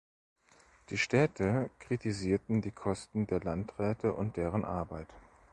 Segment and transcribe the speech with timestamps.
[0.89, 5.09] Die Städte kritisierten die Kosten der Landräte und deren Arbeit.